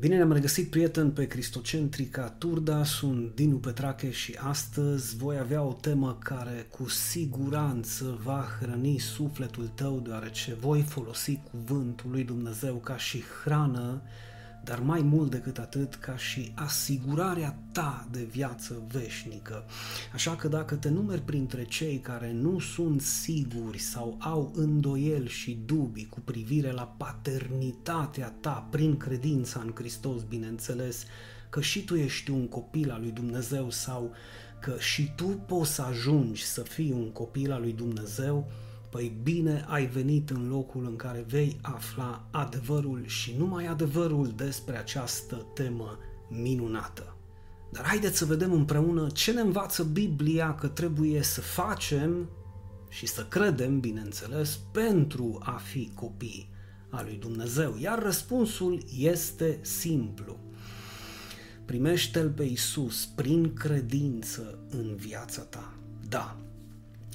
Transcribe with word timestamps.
Bine 0.00 0.16
ne-am 0.16 0.32
regăsit, 0.32 0.70
prieten, 0.70 1.10
pe 1.10 1.26
Cristocentrica 1.26 2.28
Turda, 2.28 2.84
sunt 2.84 3.34
Dinu 3.34 3.56
Petrache 3.56 4.10
și 4.10 4.38
astăzi 4.40 5.16
voi 5.16 5.38
avea 5.38 5.62
o 5.62 5.72
temă 5.72 6.18
care 6.20 6.66
cu 6.70 6.88
siguranță 6.88 8.18
va 8.22 8.46
hrăni 8.60 8.98
sufletul 8.98 9.70
tău, 9.74 10.00
deoarece 10.00 10.54
voi 10.54 10.82
folosi 10.82 11.40
cuvântul 11.50 12.10
lui 12.10 12.24
Dumnezeu 12.24 12.74
ca 12.74 12.96
și 12.96 13.22
hrană 13.42 14.02
dar 14.64 14.80
mai 14.80 15.00
mult 15.00 15.30
decât 15.30 15.58
atât 15.58 15.94
ca 15.94 16.16
și 16.16 16.52
asigurarea 16.54 17.58
ta 17.72 18.08
de 18.10 18.22
viață 18.30 18.82
veșnică. 18.92 19.64
Așa 20.12 20.36
că 20.36 20.48
dacă 20.48 20.74
te 20.74 20.88
numeri 20.88 21.20
printre 21.20 21.64
cei 21.64 21.98
care 21.98 22.32
nu 22.32 22.58
sunt 22.58 23.00
siguri 23.00 23.78
sau 23.78 24.16
au 24.18 24.52
îndoieli 24.54 25.28
și 25.28 25.58
dubii 25.64 26.06
cu 26.06 26.20
privire 26.20 26.70
la 26.70 26.94
paternitatea 26.96 28.34
ta 28.40 28.68
prin 28.70 28.96
credința 28.96 29.60
în 29.60 29.72
Hristos, 29.74 30.22
bineînțeles, 30.22 31.04
că 31.50 31.60
și 31.60 31.84
tu 31.84 31.94
ești 31.94 32.30
un 32.30 32.48
copil 32.48 32.90
al 32.90 33.00
lui 33.00 33.10
Dumnezeu 33.10 33.70
sau 33.70 34.12
că 34.60 34.76
și 34.78 35.12
tu 35.16 35.24
poți 35.24 35.74
să 35.74 35.82
ajungi 35.82 36.44
să 36.44 36.62
fii 36.62 36.92
un 36.92 37.10
copil 37.10 37.52
al 37.52 37.60
lui 37.60 37.72
Dumnezeu, 37.72 38.50
Păi 38.90 39.18
bine 39.22 39.64
ai 39.68 39.86
venit 39.86 40.30
în 40.30 40.48
locul 40.48 40.84
în 40.84 40.96
care 40.96 41.24
vei 41.28 41.58
afla 41.62 42.28
adevărul 42.30 43.02
și 43.06 43.34
numai 43.38 43.66
adevărul 43.66 44.32
despre 44.36 44.78
această 44.78 45.46
temă 45.54 45.98
minunată. 46.28 47.16
Dar 47.72 47.84
haideți 47.84 48.18
să 48.18 48.24
vedem 48.24 48.52
împreună 48.52 49.06
ce 49.10 49.32
ne 49.32 49.40
învață 49.40 49.82
Biblia 49.82 50.54
că 50.54 50.66
trebuie 50.66 51.22
să 51.22 51.40
facem 51.40 52.28
și 52.88 53.06
să 53.06 53.26
credem, 53.28 53.80
bineînțeles, 53.80 54.60
pentru 54.72 55.38
a 55.42 55.60
fi 55.64 55.90
copii 55.94 56.50
al 56.90 57.04
lui 57.04 57.16
Dumnezeu. 57.16 57.76
Iar 57.78 58.02
răspunsul 58.02 58.82
este 58.98 59.58
simplu. 59.62 60.36
Primește-L 61.64 62.30
pe 62.30 62.42
Isus 62.42 63.06
prin 63.06 63.54
credință 63.54 64.58
în 64.70 64.96
viața 64.96 65.42
ta. 65.42 65.74
Da, 66.08 66.36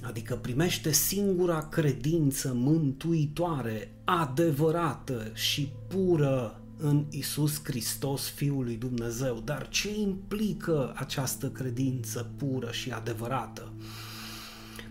adică 0.04 0.36
primește 0.36 0.92
singura 0.92 1.68
credință 1.68 2.54
mântuitoare, 2.54 3.92
adevărată 4.04 5.32
și 5.34 5.72
pură 5.88 6.62
în 6.78 7.06
Isus 7.10 7.62
Hristos, 7.64 8.30
Fiul 8.30 8.64
lui 8.64 8.76
Dumnezeu. 8.76 9.42
Dar 9.46 9.68
ce 9.70 10.00
implică 10.00 10.94
această 10.96 11.50
credință 11.50 12.32
pură 12.38 12.72
și 12.72 12.92
adevărată? 12.92 13.72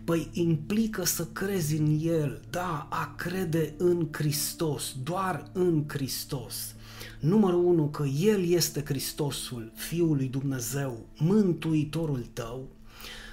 Păi 0.05 0.29
implică 0.33 1.05
să 1.05 1.25
crezi 1.25 1.77
în 1.77 1.99
El, 2.03 2.41
da, 2.51 2.89
a 2.91 3.15
crede 3.17 3.75
în 3.79 4.09
Hristos, 4.13 4.97
doar 5.03 5.51
în 5.53 5.85
Hristos. 5.89 6.75
Numărul 7.21 7.65
unu, 7.65 7.89
că 7.89 8.05
El 8.05 8.45
este 8.45 8.83
Hristosul, 8.85 9.73
Fiul 9.75 10.17
lui 10.17 10.29
Dumnezeu, 10.29 11.07
Mântuitorul 11.19 12.27
tău, 12.33 12.69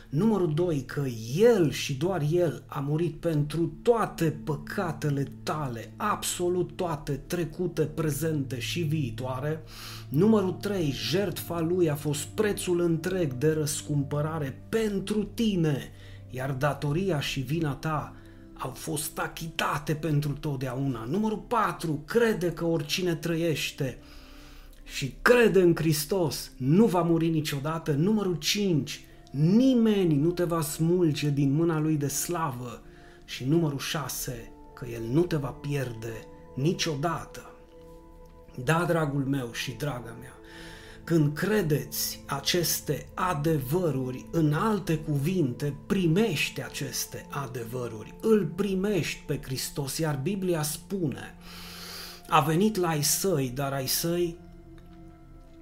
Numărul 0.09 0.53
2, 0.53 0.81
că 0.81 1.03
El 1.37 1.71
și 1.71 1.93
doar 1.93 2.25
El 2.31 2.63
a 2.65 2.79
murit 2.79 3.15
pentru 3.15 3.73
toate 3.81 4.39
păcatele 4.43 5.31
tale, 5.43 5.91
absolut 5.97 6.71
toate, 6.75 7.11
trecute, 7.27 7.81
prezente 7.81 8.59
și 8.59 8.79
viitoare. 8.79 9.63
Numărul 10.09 10.51
3, 10.51 10.91
jertfa 10.91 11.59
Lui 11.59 11.89
a 11.89 11.95
fost 11.95 12.23
prețul 12.23 12.79
întreg 12.79 13.33
de 13.33 13.51
răscumpărare 13.51 14.61
pentru 14.69 15.23
tine, 15.23 15.91
iar 16.29 16.51
datoria 16.51 17.19
și 17.19 17.39
vina 17.39 17.73
ta 17.73 18.13
au 18.57 18.69
fost 18.69 19.19
achitate 19.19 19.93
pentru 19.93 20.31
totdeauna. 20.31 21.05
Numărul 21.09 21.43
4, 21.47 22.03
crede 22.05 22.51
că 22.51 22.65
oricine 22.65 23.15
trăiește 23.15 23.97
și 24.83 25.13
crede 25.21 25.61
în 25.61 25.75
Hristos 25.75 26.51
nu 26.57 26.85
va 26.85 27.01
muri 27.01 27.27
niciodată. 27.27 27.91
Numărul 27.91 28.35
5, 28.35 29.03
Nimeni 29.29 30.15
nu 30.15 30.31
te 30.31 30.43
va 30.43 30.61
smulge 30.61 31.29
din 31.29 31.51
mâna 31.51 31.79
lui 31.79 31.95
de 31.95 32.07
slavă 32.07 32.81
și 33.25 33.45
numărul 33.45 33.79
6, 33.79 34.51
că 34.73 34.85
el 34.85 35.03
nu 35.11 35.21
te 35.21 35.35
va 35.35 35.49
pierde 35.49 36.27
niciodată. 36.55 37.53
Da, 38.63 38.85
dragul 38.87 39.25
meu 39.25 39.51
și 39.51 39.71
draga 39.71 40.15
mea, 40.19 40.33
când 41.03 41.33
credeți 41.33 42.23
aceste 42.27 43.07
adevăruri, 43.13 44.25
în 44.31 44.53
alte 44.53 44.97
cuvinte, 44.97 45.75
primești 45.85 46.63
aceste 46.63 47.25
adevăruri, 47.29 48.15
îl 48.21 48.45
primești 48.55 49.23
pe 49.25 49.39
Hristos, 49.41 49.97
iar 49.97 50.19
Biblia 50.23 50.61
spune, 50.61 51.35
a 52.27 52.39
venit 52.39 52.75
la 52.75 52.87
ai 52.87 53.03
săi, 53.03 53.51
dar 53.55 53.73
ai 53.73 53.87
săi 53.87 54.37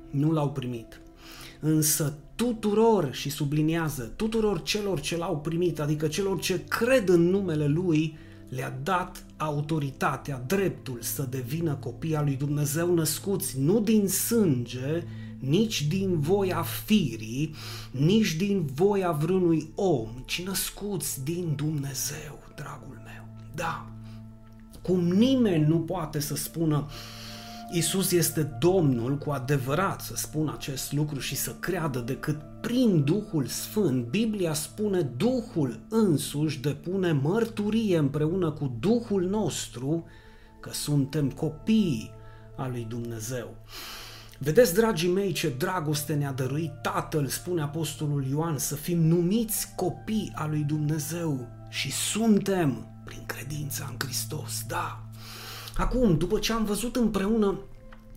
nu 0.09 0.31
l-au 0.31 0.51
primit. 0.51 1.01
Însă 1.59 2.17
tuturor, 2.37 3.09
și 3.13 3.29
subliniază, 3.29 4.03
tuturor 4.15 4.61
celor 4.61 4.99
ce 4.99 5.17
l-au 5.17 5.37
primit, 5.37 5.79
adică 5.79 6.07
celor 6.07 6.39
ce 6.39 6.63
cred 6.63 7.09
în 7.09 7.21
numele 7.21 7.67
Lui, 7.67 8.17
le-a 8.49 8.79
dat 8.83 9.25
autoritatea, 9.37 10.43
dreptul 10.47 10.97
să 11.01 11.27
devină 11.29 11.73
copii 11.73 12.15
al 12.15 12.23
lui 12.23 12.35
Dumnezeu 12.35 12.93
născuți 12.93 13.59
nu 13.59 13.79
din 13.79 14.07
sânge, 14.07 15.03
nici 15.39 15.87
din 15.87 16.19
voia 16.19 16.61
firii, 16.61 17.55
nici 17.91 18.35
din 18.35 18.69
voia 18.73 19.11
vreunui 19.11 19.71
om, 19.75 20.09
ci 20.25 20.43
născuți 20.45 21.23
din 21.23 21.53
Dumnezeu, 21.55 22.39
dragul 22.55 23.01
meu. 23.03 23.27
Da, 23.55 23.85
cum 24.81 25.07
nimeni 25.07 25.67
nu 25.67 25.79
poate 25.79 26.19
să 26.19 26.35
spună 26.35 26.87
Isus 27.71 28.11
este 28.11 28.43
Domnul 28.43 29.17
cu 29.17 29.29
adevărat 29.29 30.01
să 30.01 30.15
spun 30.15 30.49
acest 30.49 30.91
lucru 30.91 31.19
și 31.19 31.35
să 31.35 31.55
creadă 31.59 31.99
decât 31.99 32.39
prin 32.61 33.03
Duhul 33.03 33.45
Sfânt. 33.45 34.05
Biblia 34.05 34.53
spune 34.53 35.01
Duhul 35.01 35.79
însuși 35.89 36.59
depune 36.59 37.11
mărturie 37.11 37.97
împreună 37.97 38.51
cu 38.51 38.75
Duhul 38.79 39.23
nostru 39.23 40.05
că 40.59 40.69
suntem 40.73 41.29
copii 41.29 42.11
al 42.55 42.71
lui 42.71 42.85
Dumnezeu. 42.89 43.55
Vedeți, 44.39 44.73
dragii 44.73 45.09
mei, 45.09 45.31
ce 45.31 45.49
dragoste 45.49 46.13
ne-a 46.13 46.31
dăruit 46.31 46.71
Tatăl, 46.81 47.27
spune 47.27 47.61
Apostolul 47.61 48.25
Ioan, 48.25 48.57
să 48.57 48.75
fim 48.75 48.99
numiți 48.99 49.67
copii 49.75 50.31
al 50.35 50.49
lui 50.49 50.63
Dumnezeu 50.63 51.47
și 51.69 51.91
suntem 51.91 52.87
prin 53.03 53.23
credința 53.25 53.87
în 53.89 53.95
Hristos, 53.97 54.63
da, 54.67 55.06
Acum, 55.77 56.17
după 56.17 56.39
ce 56.39 56.53
am 56.53 56.65
văzut 56.65 56.95
împreună 56.95 57.59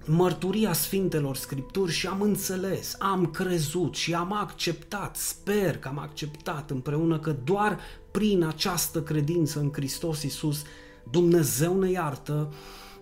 mărturia 0.06 0.72
Sfintelor 0.72 1.37
Scripturi 1.37 1.93
și 1.93 2.06
am 2.06 2.21
înțeles, 2.21 2.97
am 2.98 3.26
crezut 3.26 3.94
și 3.94 4.15
am 4.15 4.32
acceptat, 4.32 5.16
sper 5.16 5.78
că 5.78 5.88
am 5.88 5.98
acceptat 5.98 6.71
împreună 6.71 7.19
că 7.19 7.37
doar 7.44 7.78
prin 8.10 8.43
această 8.43 9.03
credință 9.03 9.60
în 9.60 9.71
Hristos 9.72 10.22
Iisus 10.22 10.62
Dumnezeu 11.10 11.78
ne 11.78 11.91
iartă, 11.91 12.53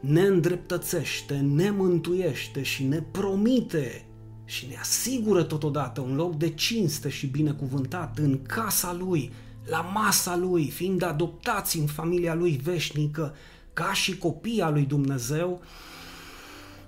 ne 0.01 0.23
îndreptățește, 0.23 1.35
ne 1.35 1.71
mântuiește 1.71 2.63
și 2.63 2.85
ne 2.85 3.03
promite 3.11 4.07
și 4.45 4.67
ne 4.67 4.77
asigură 4.77 5.43
totodată 5.43 6.01
un 6.01 6.15
loc 6.15 6.37
de 6.37 6.49
cinste 6.49 7.09
și 7.09 7.27
binecuvântat 7.27 8.19
în 8.19 8.43
casa 8.43 8.97
Lui, 8.99 9.33
la 9.65 9.81
masa 9.81 10.37
Lui, 10.37 10.71
fiind 10.71 11.03
adoptați 11.03 11.79
în 11.79 11.87
familia 11.87 12.35
Lui 12.35 12.61
veșnică 12.63 13.35
ca 13.79 13.93
și 13.93 14.19
copii 14.19 14.61
al 14.61 14.73
lui 14.73 14.85
Dumnezeu, 14.85 15.61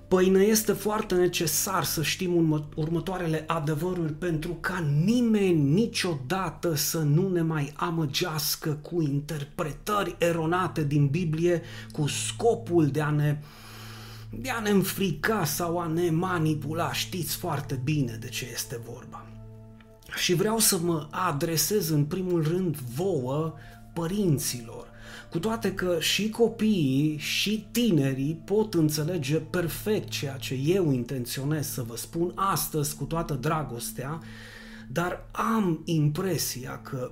păi 0.07 0.29
ne 0.29 0.43
este 0.43 0.71
foarte 0.71 1.15
necesar 1.15 1.83
să 1.83 2.03
știm 2.03 2.65
următoarele 2.75 3.43
adevăruri 3.47 4.13
pentru 4.13 4.57
ca 4.59 4.83
nimeni 5.03 5.61
niciodată 5.61 6.75
să 6.75 6.97
nu 6.97 7.29
ne 7.29 7.41
mai 7.41 7.73
amăgească 7.75 8.69
cu 8.69 9.01
interpretări 9.01 10.15
eronate 10.19 10.83
din 10.83 11.07
Biblie 11.07 11.61
cu 11.91 12.07
scopul 12.07 12.87
de 12.87 13.01
a 13.01 13.09
ne 13.09 13.39
de 14.29 14.49
a 14.49 14.59
ne 14.59 14.69
înfrica 14.69 15.45
sau 15.45 15.79
a 15.79 15.87
ne 15.87 16.09
manipula. 16.09 16.93
Știți 16.93 17.35
foarte 17.35 17.81
bine 17.83 18.17
de 18.19 18.27
ce 18.27 18.49
este 18.53 18.81
vorba. 18.85 19.25
Și 20.15 20.33
vreau 20.33 20.57
să 20.59 20.77
mă 20.77 21.07
adresez 21.09 21.89
în 21.89 22.05
primul 22.05 22.43
rând 22.43 22.75
vouă, 22.77 23.53
părinților, 23.93 24.90
cu 25.29 25.39
toate 25.39 25.73
că 25.73 25.97
și 25.99 26.29
copiii 26.29 27.17
și 27.17 27.67
tinerii 27.71 28.41
pot 28.45 28.73
înțelege 28.73 29.37
perfect 29.37 30.09
ceea 30.09 30.37
ce 30.37 30.53
eu 30.53 30.91
intenționez 30.91 31.67
să 31.67 31.81
vă 31.81 31.95
spun 31.97 32.31
astăzi 32.35 32.95
cu 32.95 33.03
toată 33.03 33.33
dragostea, 33.33 34.19
dar 34.87 35.27
am 35.31 35.81
impresia 35.85 36.81
că 36.81 37.11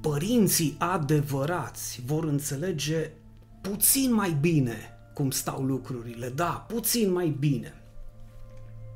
părinții 0.00 0.76
adevărați 0.78 2.02
vor 2.06 2.24
înțelege 2.24 3.10
puțin 3.60 4.14
mai 4.14 4.36
bine 4.40 4.94
cum 5.14 5.30
stau 5.30 5.62
lucrurile, 5.62 6.28
da, 6.28 6.66
puțin 6.68 7.12
mai 7.12 7.36
bine. 7.38 7.74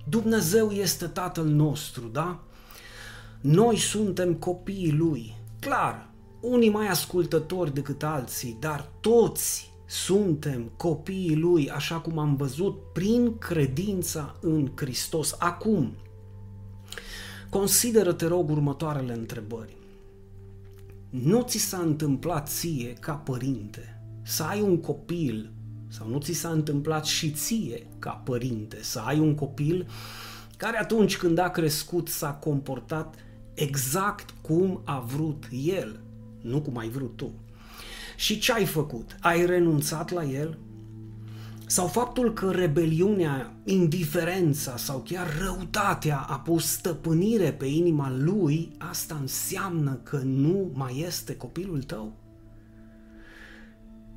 Dumnezeu 0.09 0.71
este 0.71 1.07
Tatăl 1.07 1.47
nostru, 1.47 2.07
da? 2.07 2.41
Noi 3.41 3.77
suntem 3.77 4.35
copiii 4.35 4.93
Lui. 4.93 5.37
Clar, 5.61 6.08
unii 6.41 6.71
mai 6.71 6.89
ascultători 6.89 7.75
decât 7.75 8.03
alții, 8.03 8.57
dar 8.61 8.91
toți 9.01 9.73
suntem 9.87 10.71
copiii 10.77 11.37
lui, 11.37 11.71
așa 11.71 12.01
cum 12.01 12.19
am 12.19 12.37
văzut, 12.37 12.93
prin 12.93 13.39
credința 13.39 14.37
în 14.41 14.71
Hristos. 14.75 15.37
Acum, 15.39 15.93
consideră, 17.51 18.13
te 18.13 18.27
rog, 18.27 18.51
următoarele 18.51 19.13
întrebări. 19.13 19.77
Nu 21.11 21.43
ți 21.43 21.59
s-a 21.59 21.79
întâmplat 21.79 22.49
ție, 22.49 22.93
ca 22.93 23.13
părinte, 23.13 24.01
să 24.23 24.43
ai 24.43 24.61
un 24.61 24.81
copil, 24.81 25.53
sau 25.89 26.09
nu 26.09 26.19
ți 26.19 26.33
s-a 26.33 26.49
întâmplat 26.49 27.05
și 27.05 27.31
ție, 27.31 27.87
ca 27.99 28.11
părinte, 28.11 28.79
să 28.81 28.99
ai 28.99 29.19
un 29.19 29.35
copil 29.35 29.87
care 30.57 30.79
atunci 30.79 31.17
când 31.17 31.39
a 31.39 31.51
crescut 31.51 32.09
s-a 32.09 32.33
comportat 32.33 33.15
exact 33.55 34.35
cum 34.43 34.81
a 34.85 35.01
vrut 35.01 35.49
el, 35.65 36.01
nu 36.41 36.61
cum 36.61 36.77
ai 36.77 36.89
vrut 36.89 37.17
tu. 37.17 37.31
Și 38.17 38.39
ce 38.39 38.53
ai 38.53 38.65
făcut? 38.65 39.17
Ai 39.21 39.47
renunțat 39.47 40.11
la 40.11 40.25
el? 40.25 40.59
Sau 41.67 41.87
faptul 41.87 42.33
că 42.33 42.51
rebeliunea, 42.51 43.55
indiferența 43.65 44.77
sau 44.77 44.99
chiar 44.99 45.27
răutatea 45.41 46.19
a 46.19 46.39
pus 46.39 46.67
stăpânire 46.67 47.53
pe 47.53 47.67
inima 47.67 48.13
lui, 48.19 48.73
asta 48.79 49.17
înseamnă 49.21 50.01
că 50.03 50.21
nu 50.25 50.71
mai 50.75 51.05
este 51.07 51.37
copilul 51.37 51.83
tău? 51.83 52.13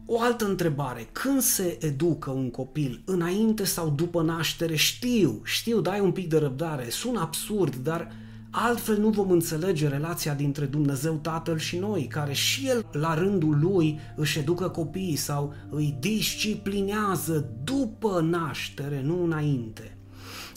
O 0.05 0.21
altă 0.21 0.45
întrebare, 0.45 1.09
când 1.11 1.41
se 1.41 1.77
educă 1.81 2.29
un 2.29 2.49
copil, 2.51 3.01
înainte 3.05 3.63
sau 3.63 3.89
după 3.89 4.21
naștere? 4.21 4.75
Știu, 4.75 5.41
știu, 5.43 5.81
dai 5.81 5.99
un 5.99 6.11
pic 6.11 6.29
de 6.29 6.37
răbdare, 6.37 6.89
sună 6.89 7.19
absurd, 7.19 7.75
dar 7.75 8.11
Altfel 8.53 8.97
nu 8.97 9.09
vom 9.09 9.31
înțelege 9.31 9.87
relația 9.87 10.33
dintre 10.33 10.65
Dumnezeu 10.65 11.13
Tatăl 11.21 11.57
și 11.57 11.77
noi, 11.77 12.07
care 12.09 12.33
și 12.33 12.67
El 12.67 12.85
la 12.91 13.13
rândul 13.13 13.59
Lui 13.61 13.99
își 14.15 14.39
educă 14.39 14.69
copiii 14.69 15.15
sau 15.15 15.53
îi 15.69 15.95
disciplinează 15.99 17.49
după 17.63 18.27
naștere, 18.29 19.01
nu 19.05 19.23
înainte. 19.23 19.97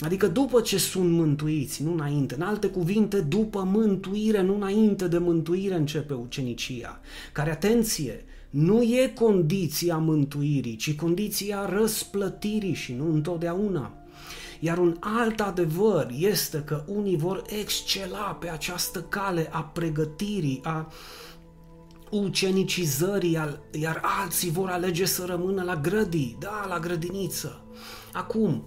Adică 0.01 0.27
după 0.27 0.61
ce 0.61 0.79
sunt 0.79 1.11
mântuiți, 1.11 1.83
nu 1.83 1.93
înainte. 1.93 2.35
În 2.35 2.43
alte 2.43 2.67
cuvinte, 2.67 3.21
după 3.21 3.69
mântuire, 3.73 4.43
nu 4.43 4.55
înainte 4.55 5.09
de 5.09 5.19
mântuire 5.19 5.75
începe 5.75 6.15
ucenicia. 6.15 7.01
Care, 7.33 7.51
atenție, 7.51 8.25
nu 8.51 8.83
e 8.83 9.13
condiția 9.15 9.97
mântuirii, 9.97 10.77
ci 10.77 10.95
condiția 10.95 11.69
răsplătirii 11.69 12.75
și 12.75 12.93
nu 12.93 13.13
întotdeauna. 13.13 14.04
Iar 14.61 14.79
un 14.79 14.97
alt 15.01 15.41
adevăr 15.41 16.11
este 16.19 16.59
că 16.59 16.85
unii 16.87 17.17
vor 17.17 17.43
excela 17.47 18.37
pe 18.41 18.49
această 18.49 19.03
cale 19.03 19.49
a 19.53 19.63
pregătirii, 19.63 20.61
a 20.63 20.93
ucenicizării, 22.11 23.39
iar 23.71 24.01
alții 24.21 24.51
vor 24.51 24.69
alege 24.69 25.05
să 25.05 25.25
rămână 25.25 25.63
la 25.63 25.77
grădii, 25.77 26.37
da, 26.39 26.67
la 26.69 26.79
grădiniță. 26.79 27.65
Acum, 28.13 28.65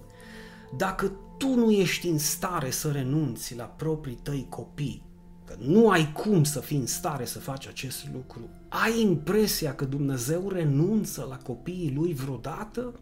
dacă 0.76 1.12
tu 1.38 1.54
nu 1.54 1.70
ești 1.70 2.08
în 2.08 2.18
stare 2.18 2.70
să 2.70 2.90
renunți 2.90 3.56
la 3.56 3.64
proprii 3.64 4.18
tăi 4.22 4.46
copii, 4.48 5.02
că 5.44 5.54
nu 5.58 5.90
ai 5.90 6.12
cum 6.12 6.44
să 6.44 6.60
fii 6.60 6.76
în 6.76 6.86
stare 6.86 7.24
să 7.24 7.38
faci 7.38 7.66
acest 7.66 8.08
lucru, 8.12 8.48
ai 8.68 9.00
impresia 9.00 9.74
că 9.74 9.84
Dumnezeu 9.84 10.48
renunță 10.48 11.26
la 11.28 11.36
copiii 11.36 11.92
lui 11.96 12.14
vreodată? 12.14 12.94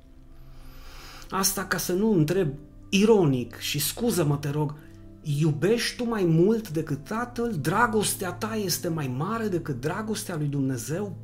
Asta 1.31 1.65
ca 1.65 1.77
să 1.77 1.93
nu 1.93 2.13
întreb 2.13 2.49
ironic 2.89 3.57
și 3.59 3.79
scuză-mă 3.79 4.37
te 4.37 4.51
rog, 4.51 4.75
iubești 5.23 5.97
tu 5.97 6.05
mai 6.05 6.25
mult 6.25 6.71
decât 6.71 7.05
Tatăl? 7.05 7.53
Dragostea 7.61 8.33
ta 8.33 8.55
este 8.55 8.89
mai 8.89 9.15
mare 9.17 9.49
decât 9.49 9.81
dragostea 9.81 10.37
lui 10.37 10.47
Dumnezeu? 10.47 11.17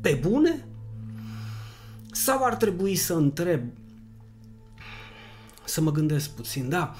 Pe 0.00 0.18
bune? 0.22 0.66
Sau 2.12 2.44
ar 2.44 2.54
trebui 2.54 2.94
să 2.94 3.14
întreb, 3.14 3.62
să 5.64 5.80
mă 5.80 5.92
gândesc 5.92 6.30
puțin, 6.30 6.68
da, 6.68 6.94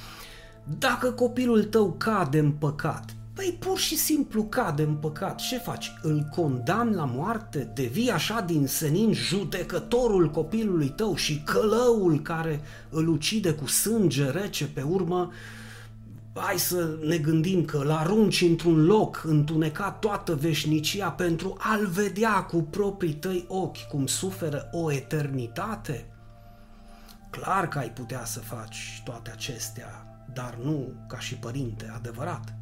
dacă 0.78 1.10
copilul 1.10 1.64
tău 1.64 1.92
cade 1.92 2.38
în 2.38 2.52
păcat, 2.52 3.16
Păi 3.36 3.56
pur 3.58 3.78
și 3.78 3.96
simplu 3.96 4.44
cade 4.44 4.82
în 4.82 4.94
păcat. 4.94 5.36
Ce 5.36 5.58
faci? 5.58 5.92
Îl 6.02 6.28
condamni 6.34 6.94
la 6.94 7.04
moarte? 7.04 7.70
Devii 7.74 8.10
așa 8.10 8.40
din 8.40 8.66
senin 8.66 9.12
judecătorul 9.12 10.30
copilului 10.30 10.88
tău 10.88 11.14
și 11.14 11.42
călăul 11.44 12.22
care 12.22 12.60
îl 12.88 13.08
ucide 13.08 13.52
cu 13.52 13.66
sânge 13.66 14.30
rece 14.30 14.66
pe 14.66 14.82
urmă? 14.82 15.32
Hai 16.34 16.58
să 16.58 16.98
ne 17.06 17.18
gândim 17.18 17.64
că 17.64 17.76
îl 17.76 17.90
arunci 17.90 18.40
într-un 18.40 18.84
loc 18.84 19.22
întunecat 19.26 19.98
toată 19.98 20.34
veșnicia 20.34 21.10
pentru 21.10 21.56
a-l 21.58 21.86
vedea 21.86 22.42
cu 22.42 22.62
proprii 22.62 23.14
tăi 23.14 23.44
ochi 23.48 23.88
cum 23.88 24.06
suferă 24.06 24.68
o 24.72 24.92
eternitate? 24.92 26.06
Clar 27.30 27.68
că 27.68 27.78
ai 27.78 27.90
putea 27.90 28.24
să 28.24 28.40
faci 28.40 29.02
toate 29.04 29.30
acestea, 29.30 30.06
dar 30.34 30.58
nu 30.62 30.92
ca 31.08 31.18
și 31.18 31.34
părinte 31.34 31.92
adevărat. 31.94 32.54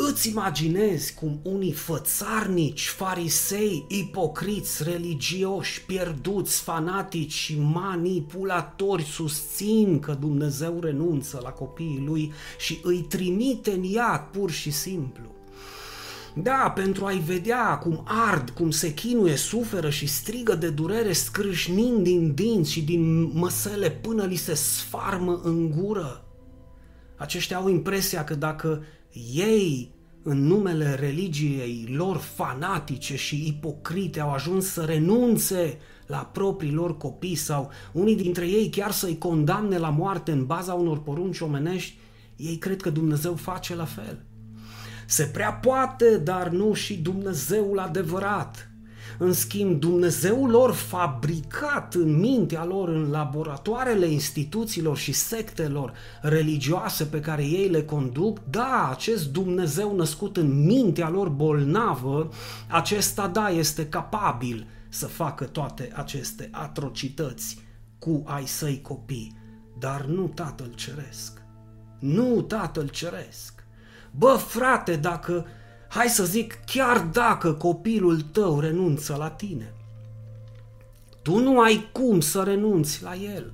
Îți 0.00 0.28
imaginezi 0.28 1.14
cum 1.14 1.40
unii 1.42 1.72
fățarnici, 1.72 2.88
farisei, 2.88 3.84
ipocriți, 3.88 4.82
religioși, 4.82 5.84
pierduți, 5.84 6.60
fanatici 6.60 7.32
și 7.32 7.58
manipulatori 7.60 9.02
susțin 9.02 9.98
că 9.98 10.16
Dumnezeu 10.20 10.80
renunță 10.80 11.40
la 11.42 11.50
copiii 11.50 12.02
lui 12.06 12.32
și 12.58 12.78
îi 12.82 12.98
trimite 12.98 13.70
în 13.70 13.82
iad 13.82 14.20
pur 14.20 14.50
și 14.50 14.70
simplu. 14.70 15.34
Da, 16.34 16.72
pentru 16.74 17.04
a-i 17.04 17.22
vedea 17.26 17.78
cum 17.78 18.04
ard, 18.04 18.50
cum 18.50 18.70
se 18.70 18.94
chinuie, 18.94 19.36
suferă 19.36 19.90
și 19.90 20.06
strigă 20.06 20.54
de 20.54 20.70
durere, 20.70 21.12
scrâșnind 21.12 22.02
din 22.02 22.34
dinți 22.34 22.72
și 22.72 22.82
din 22.82 23.30
măsele 23.38 23.90
până 23.90 24.24
li 24.24 24.36
se 24.36 24.54
sfarmă 24.54 25.40
în 25.42 25.70
gură. 25.70 26.24
Aceștia 27.16 27.56
au 27.56 27.68
impresia 27.68 28.24
că 28.24 28.34
dacă 28.34 28.82
ei, 29.34 29.92
în 30.22 30.46
numele 30.46 30.94
religiei 30.94 31.88
lor 31.96 32.16
fanatice 32.16 33.16
și 33.16 33.46
ipocrite, 33.46 34.20
au 34.20 34.32
ajuns 34.32 34.66
să 34.66 34.82
renunțe 34.82 35.78
la 36.06 36.30
proprii 36.32 36.72
lor 36.72 36.96
copii 36.96 37.34
sau 37.34 37.70
unii 37.92 38.16
dintre 38.16 38.48
ei 38.48 38.68
chiar 38.68 38.90
să-i 38.90 39.18
condamne 39.18 39.78
la 39.78 39.90
moarte 39.90 40.32
în 40.32 40.46
baza 40.46 40.74
unor 40.74 41.02
porunci 41.02 41.40
omenești, 41.40 41.98
ei 42.36 42.56
cred 42.56 42.80
că 42.82 42.90
Dumnezeu 42.90 43.34
face 43.34 43.74
la 43.74 43.84
fel. 43.84 44.24
Se 45.06 45.24
prea 45.24 45.52
poate, 45.52 46.18
dar 46.18 46.48
nu 46.48 46.72
și 46.72 46.96
Dumnezeul 46.96 47.78
adevărat. 47.78 48.67
În 49.20 49.32
schimb, 49.32 49.80
Dumnezeul 49.80 50.50
lor 50.50 50.72
fabricat 50.72 51.94
în 51.94 52.18
mintea 52.18 52.64
lor, 52.64 52.88
în 52.88 53.10
laboratoarele 53.10 54.06
instituțiilor 54.06 54.96
și 54.96 55.12
sectelor 55.12 55.92
religioase 56.22 57.04
pe 57.04 57.20
care 57.20 57.44
ei 57.44 57.68
le 57.68 57.82
conduc, 57.82 58.38
da, 58.50 58.88
acest 58.90 59.32
Dumnezeu 59.32 59.96
născut 59.96 60.36
în 60.36 60.64
mintea 60.64 61.08
lor 61.08 61.28
bolnavă, 61.28 62.28
acesta, 62.68 63.26
da, 63.26 63.48
este 63.48 63.88
capabil 63.88 64.66
să 64.88 65.06
facă 65.06 65.44
toate 65.44 65.90
aceste 65.94 66.48
atrocități 66.52 67.58
cu 67.98 68.22
ai 68.26 68.46
săi 68.46 68.80
copii, 68.82 69.36
dar 69.78 70.04
nu 70.04 70.30
Tatăl 70.34 70.72
Ceresc. 70.74 71.42
Nu 71.98 72.42
Tatăl 72.42 72.88
Ceresc. 72.88 73.64
Bă, 74.10 74.38
frate, 74.46 74.96
dacă 74.96 75.46
hai 75.88 76.08
să 76.08 76.24
zic, 76.24 76.58
chiar 76.64 77.00
dacă 77.00 77.52
copilul 77.52 78.20
tău 78.20 78.60
renunță 78.60 79.16
la 79.18 79.30
tine, 79.30 79.72
tu 81.22 81.38
nu 81.38 81.60
ai 81.60 81.88
cum 81.92 82.20
să 82.20 82.42
renunți 82.42 83.02
la 83.02 83.14
el. 83.14 83.52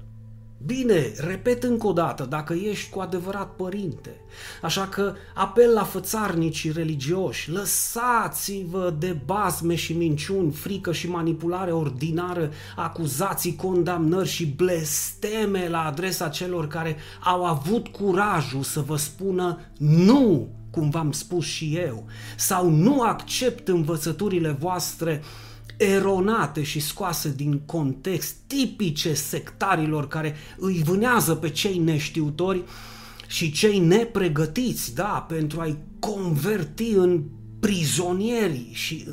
Bine, 0.66 1.12
repet 1.16 1.62
încă 1.62 1.86
o 1.86 1.92
dată, 1.92 2.24
dacă 2.24 2.52
ești 2.52 2.90
cu 2.90 3.00
adevărat 3.00 3.50
părinte. 3.56 4.20
Așa 4.62 4.86
că 4.86 5.14
apel 5.34 5.72
la 5.72 5.82
fățarnicii 5.82 6.72
religioși, 6.72 7.50
lăsați-vă 7.50 8.94
de 8.98 9.16
bazme 9.24 9.74
și 9.74 9.92
minciuni, 9.92 10.52
frică 10.52 10.92
și 10.92 11.10
manipulare 11.10 11.72
ordinară, 11.72 12.50
acuzații, 12.76 13.56
condamnări 13.56 14.28
și 14.28 14.46
blesteme 14.46 15.68
la 15.68 15.84
adresa 15.84 16.28
celor 16.28 16.66
care 16.66 16.96
au 17.24 17.44
avut 17.44 17.88
curajul 17.88 18.62
să 18.62 18.80
vă 18.80 18.96
spună 18.96 19.60
nu 19.78 20.48
cum 20.74 20.90
v-am 20.90 21.12
spus 21.12 21.44
și 21.44 21.76
eu, 21.76 22.06
sau 22.36 22.70
nu 22.70 23.00
accept 23.00 23.68
învățăturile 23.68 24.50
voastre 24.50 25.22
eronate 25.76 26.62
și 26.62 26.80
scoase 26.80 27.32
din 27.36 27.60
context, 27.66 28.34
tipice 28.46 29.14
sectarilor 29.14 30.08
care 30.08 30.34
îi 30.56 30.82
vânează 30.84 31.34
pe 31.34 31.50
cei 31.50 31.78
neștiutori 31.78 32.62
și 33.26 33.52
cei 33.52 33.78
nepregătiți, 33.78 34.94
da, 34.94 35.26
pentru 35.28 35.60
a-i 35.60 35.76
converti 35.98 36.90
în 36.90 37.22
prizonieri 37.64 38.68
și, 38.72 39.08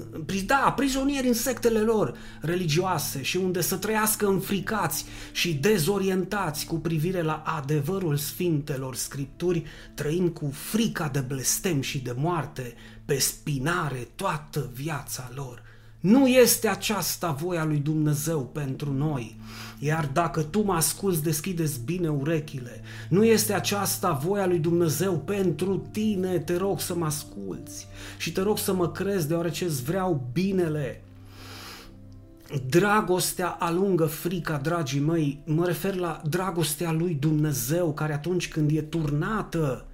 da, 0.45 0.73
prizonieri 0.75 1.27
în 1.27 1.33
sectele 1.33 1.79
lor 1.79 2.17
religioase 2.41 3.21
și 3.21 3.37
unde 3.37 3.61
să 3.61 3.75
trăiască 3.75 4.27
înfricați 4.27 5.05
și 5.31 5.53
dezorientați 5.53 6.65
cu 6.65 6.75
privire 6.75 7.21
la 7.21 7.43
adevărul 7.45 8.17
Sfintelor 8.17 8.95
Scripturi, 8.95 9.63
trăind 9.93 10.29
cu 10.29 10.51
frica 10.53 11.07
de 11.07 11.19
blestem 11.19 11.81
și 11.81 11.99
de 11.99 12.13
moarte 12.17 12.73
pe 13.05 13.19
spinare 13.19 14.07
toată 14.15 14.69
viața 14.73 15.31
lor. 15.33 15.61
Nu 15.99 16.27
este 16.27 16.67
aceasta 16.67 17.31
voia 17.31 17.65
lui 17.65 17.77
Dumnezeu 17.77 18.45
pentru 18.45 18.93
noi. 18.93 19.37
Iar 19.83 20.09
dacă 20.13 20.41
tu 20.41 20.61
mă 20.61 20.73
asculți, 20.73 21.23
deschideți 21.23 21.79
bine 21.85 22.09
urechile. 22.09 22.81
Nu 23.09 23.23
este 23.23 23.53
aceasta 23.53 24.11
voia 24.11 24.45
lui 24.45 24.59
Dumnezeu 24.59 25.17
pentru 25.17 25.77
tine, 25.91 26.39
te 26.39 26.57
rog 26.57 26.79
să 26.79 26.95
mă 26.95 27.05
asculți 27.05 27.87
și 28.17 28.31
te 28.31 28.41
rog 28.41 28.57
să 28.57 28.73
mă 28.73 28.91
crezi 28.91 29.27
deoarece 29.27 29.65
îți 29.65 29.83
vreau 29.83 30.29
binele. 30.33 31.03
Dragostea 32.69 33.47
alungă 33.47 34.05
frica, 34.05 34.57
dragii 34.57 34.99
măi, 34.99 35.41
mă 35.45 35.65
refer 35.65 35.95
la 35.95 36.21
dragostea 36.29 36.91
lui 36.91 37.13
Dumnezeu, 37.13 37.93
care 37.93 38.13
atunci 38.13 38.47
când 38.47 38.71
e 38.71 38.81
turnată, 38.81 39.85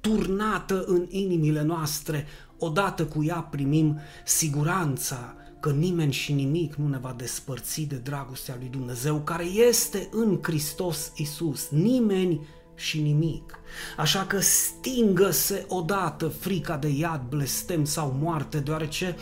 turnată 0.00 0.84
în 0.86 1.06
inimile 1.08 1.62
noastre, 1.62 2.26
odată 2.58 3.04
cu 3.04 3.24
ea 3.24 3.48
primim 3.50 3.98
siguranța 4.24 5.34
că 5.62 5.70
nimeni 5.70 6.12
și 6.12 6.32
nimic 6.32 6.74
nu 6.74 6.88
ne 6.88 6.98
va 6.98 7.14
despărți 7.16 7.80
de 7.80 7.96
dragostea 7.96 8.56
lui 8.58 8.68
Dumnezeu, 8.68 9.20
care 9.20 9.44
este 9.44 10.08
în 10.12 10.38
Hristos 10.42 11.12
Isus. 11.16 11.68
Nimeni 11.70 12.46
și 12.74 13.00
nimic. 13.00 13.58
Așa 13.96 14.26
că 14.26 14.40
stingă-se 14.40 15.64
odată 15.68 16.28
frica 16.28 16.76
de 16.76 16.88
iad, 16.88 17.22
blestem 17.28 17.84
sau 17.84 18.16
moarte, 18.20 18.58
deoarece 18.58 19.16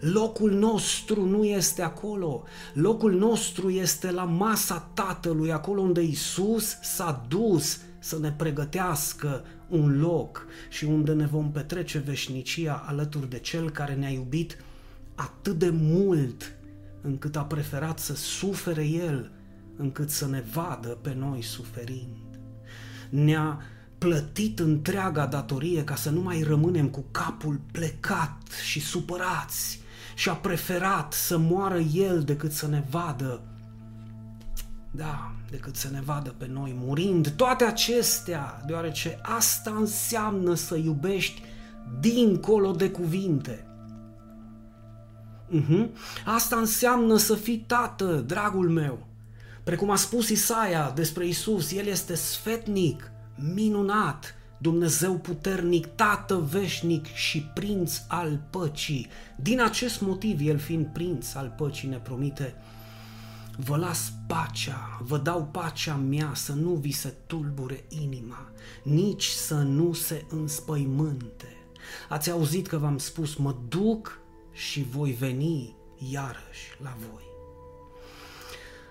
Locul 0.00 0.50
nostru 0.50 1.26
nu 1.26 1.44
este 1.44 1.82
acolo. 1.82 2.42
Locul 2.72 3.12
nostru 3.12 3.70
este 3.70 4.10
la 4.10 4.24
masa 4.24 4.90
Tatălui, 4.94 5.52
acolo 5.52 5.80
unde 5.80 6.02
Isus 6.02 6.76
s-a 6.82 7.24
dus 7.28 7.80
să 7.98 8.18
ne 8.18 8.32
pregătească 8.32 9.44
un 9.68 10.00
loc 10.00 10.46
și 10.68 10.84
unde 10.84 11.12
ne 11.12 11.26
vom 11.26 11.50
petrece 11.50 11.98
veșnicia 11.98 12.84
alături 12.86 13.30
de 13.30 13.38
Cel 13.38 13.70
care 13.70 13.94
ne-a 13.94 14.10
iubit 14.10 14.56
atât 15.14 15.58
de 15.58 15.70
mult 15.72 16.56
încât 17.00 17.36
a 17.36 17.44
preferat 17.44 17.98
să 17.98 18.14
sufere 18.14 18.86
El 18.86 19.30
încât 19.76 20.10
să 20.10 20.26
ne 20.26 20.44
vadă 20.52 20.88
pe 20.88 21.14
noi 21.18 21.42
suferind. 21.42 22.38
Ne-a 23.10 23.58
plătit 23.98 24.58
întreaga 24.58 25.26
datorie 25.26 25.84
ca 25.84 25.94
să 25.94 26.10
nu 26.10 26.20
mai 26.20 26.42
rămânem 26.42 26.88
cu 26.88 27.04
capul 27.10 27.60
plecat 27.72 28.42
și 28.64 28.80
supărați 28.80 29.80
și 30.14 30.28
a 30.28 30.34
preferat 30.34 31.12
să 31.12 31.38
moară 31.38 31.78
El 31.78 32.22
decât 32.22 32.52
să 32.52 32.66
ne 32.66 32.84
vadă 32.90 33.42
da, 34.96 35.32
decât 35.50 35.76
să 35.76 35.88
ne 35.90 36.00
vadă 36.00 36.34
pe 36.38 36.46
noi 36.46 36.76
murind. 36.78 37.28
Toate 37.28 37.64
acestea, 37.64 38.62
deoarece 38.66 39.18
asta 39.22 39.74
înseamnă 39.78 40.54
să 40.54 40.76
iubești 40.76 41.42
dincolo 42.00 42.70
de 42.70 42.90
cuvinte. 42.90 43.66
Uh-huh. 45.50 45.88
Asta 46.24 46.56
înseamnă 46.56 47.16
să 47.16 47.34
fii 47.34 47.64
tată, 47.66 48.24
dragul 48.26 48.68
meu. 48.68 49.06
Precum 49.64 49.90
a 49.90 49.96
spus 49.96 50.28
Isaia 50.28 50.92
despre 50.94 51.26
Isus, 51.26 51.72
El 51.72 51.86
este 51.86 52.14
sfetnic, 52.14 53.10
minunat, 53.54 54.34
Dumnezeu 54.58 55.14
puternic, 55.14 55.86
Tată 55.86 56.36
veșnic 56.50 57.06
și 57.06 57.42
Prinț 57.54 58.00
al 58.08 58.40
păcii. 58.50 59.08
Din 59.36 59.60
acest 59.60 60.00
motiv, 60.00 60.40
El 60.42 60.58
fiind 60.58 60.86
Prinț 60.86 61.34
al 61.34 61.54
păcii 61.56 61.88
ne 61.88 61.96
promite 61.96 62.54
Vă 63.56 63.76
las 63.76 64.12
pacea, 64.26 65.00
vă 65.02 65.18
dau 65.18 65.48
pacea 65.50 65.94
mea 65.94 66.32
să 66.34 66.52
nu 66.52 66.70
vi 66.70 66.90
se 66.90 67.14
tulbure 67.26 67.84
inima, 67.88 68.50
nici 68.82 69.26
să 69.26 69.54
nu 69.54 69.92
se 69.92 70.24
înspăimânte. 70.28 71.56
Ați 72.08 72.30
auzit 72.30 72.66
că 72.66 72.76
v-am 72.76 72.98
spus, 72.98 73.34
mă 73.34 73.54
duc 73.68 74.18
și 74.54 74.82
voi 74.82 75.10
veni 75.10 75.74
iarăși 76.10 76.76
la 76.82 76.96
voi. 76.98 77.22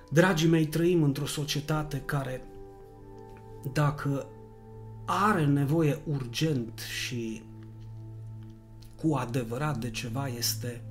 Dragii 0.10 0.50
mei, 0.50 0.65
trăim 0.65 1.03
într-o 1.03 1.25
societate 1.25 2.01
care, 2.05 2.46
dacă 3.74 4.27
are 5.05 5.46
nevoie 5.46 6.01
urgent 6.05 6.79
și 6.79 7.41
cu 8.96 9.13
adevărat 9.13 9.77
de 9.77 9.91
ceva, 9.91 10.27
este 10.27 10.84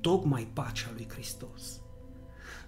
tocmai 0.00 0.48
pacea 0.52 0.90
lui 0.94 1.08
Hristos. 1.08 1.80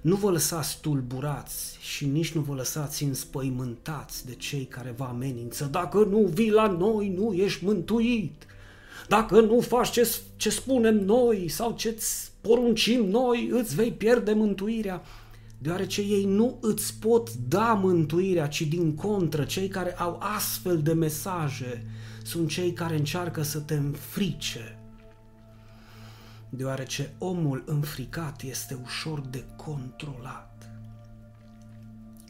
Nu 0.00 0.16
vă 0.16 0.30
lăsați 0.30 0.80
tulburați 0.80 1.78
și 1.80 2.06
nici 2.06 2.32
nu 2.32 2.40
vă 2.40 2.54
lăsați 2.54 3.04
înspăimântați 3.04 4.26
de 4.26 4.34
cei 4.34 4.64
care 4.64 4.90
vă 4.90 5.04
amenință. 5.04 5.64
Dacă 5.64 6.04
nu 6.04 6.18
vii 6.18 6.50
la 6.50 6.66
noi, 6.66 7.08
nu 7.08 7.32
ești 7.32 7.64
mântuit. 7.64 8.46
Dacă 9.08 9.40
nu 9.40 9.60
faci 9.60 9.90
ce, 9.90 10.16
ce 10.36 10.50
spunem 10.50 11.04
noi 11.04 11.48
sau 11.48 11.72
ce 11.72 11.98
poruncim 12.40 13.04
noi, 13.04 13.48
îți 13.52 13.74
vei 13.74 13.92
pierde 13.92 14.32
mântuirea. 14.32 15.02
Deoarece 15.58 16.00
ei 16.00 16.24
nu 16.24 16.58
îți 16.60 16.94
pot 16.98 17.34
da 17.34 17.72
mântuirea, 17.72 18.46
ci 18.46 18.62
din 18.62 18.94
contră, 18.94 19.44
cei 19.44 19.68
care 19.68 19.98
au 19.98 20.18
astfel 20.20 20.82
de 20.82 20.92
mesaje 20.92 21.86
sunt 22.22 22.48
cei 22.48 22.72
care 22.72 22.96
încearcă 22.96 23.42
să 23.42 23.58
te 23.58 23.74
înfrice, 23.74 24.78
deoarece 26.48 27.14
omul 27.18 27.62
înfricat 27.66 28.42
este 28.42 28.78
ușor 28.82 29.20
de 29.20 29.44
controlat. 29.56 30.70